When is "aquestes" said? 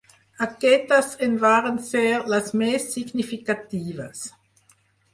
0.45-1.09